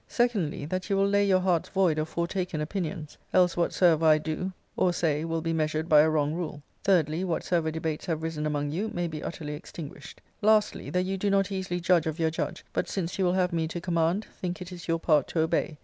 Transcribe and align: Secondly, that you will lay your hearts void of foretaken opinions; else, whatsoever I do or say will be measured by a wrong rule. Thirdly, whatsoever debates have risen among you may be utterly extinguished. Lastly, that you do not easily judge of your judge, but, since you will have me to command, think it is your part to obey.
Secondly, 0.07 0.65
that 0.65 0.89
you 0.89 0.97
will 0.97 1.07
lay 1.07 1.27
your 1.27 1.41
hearts 1.41 1.69
void 1.69 1.99
of 1.99 2.09
foretaken 2.09 2.59
opinions; 2.59 3.19
else, 3.35 3.55
whatsoever 3.55 4.03
I 4.03 4.17
do 4.17 4.51
or 4.75 4.93
say 4.93 5.23
will 5.25 5.41
be 5.43 5.53
measured 5.53 5.87
by 5.87 6.01
a 6.01 6.09
wrong 6.09 6.33
rule. 6.33 6.63
Thirdly, 6.83 7.23
whatsoever 7.23 7.69
debates 7.69 8.07
have 8.07 8.23
risen 8.23 8.47
among 8.47 8.71
you 8.71 8.89
may 8.95 9.07
be 9.07 9.21
utterly 9.21 9.53
extinguished. 9.53 10.19
Lastly, 10.41 10.89
that 10.89 11.03
you 11.03 11.17
do 11.19 11.29
not 11.29 11.51
easily 11.51 11.79
judge 11.79 12.07
of 12.07 12.17
your 12.17 12.31
judge, 12.31 12.65
but, 12.73 12.89
since 12.89 13.19
you 13.19 13.25
will 13.25 13.33
have 13.33 13.53
me 13.53 13.67
to 13.67 13.79
command, 13.79 14.25
think 14.25 14.59
it 14.59 14.71
is 14.71 14.87
your 14.87 14.97
part 14.97 15.27
to 15.27 15.41
obey. 15.41 15.77